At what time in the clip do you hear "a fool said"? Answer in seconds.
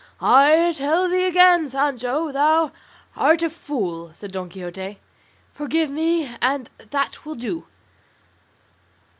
3.43-4.31